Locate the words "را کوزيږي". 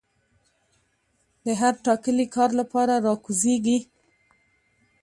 3.05-3.77